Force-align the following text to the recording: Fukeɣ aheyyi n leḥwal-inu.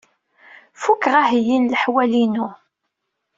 Fukeɣ 0.81 1.13
aheyyi 1.21 1.57
n 1.59 1.69
leḥwal-inu. 1.71 2.47